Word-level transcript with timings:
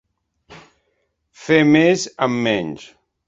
Fer 1.43 1.59
més 1.73 2.07
amb 2.29 2.43
menys! 2.51 2.89